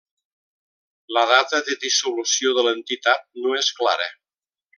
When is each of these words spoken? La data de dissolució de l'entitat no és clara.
La 1.17 1.25
data 1.31 1.59
de 1.67 1.77
dissolució 1.83 2.55
de 2.61 2.65
l'entitat 2.69 3.23
no 3.45 3.53
és 3.61 3.71
clara. 3.83 4.11